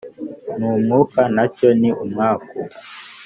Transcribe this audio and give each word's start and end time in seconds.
N 0.57 0.59
umwuka 0.73 1.21
na 1.35 1.45
cyo 1.55 1.67
ni 1.79 1.89
umwuka 2.03 2.51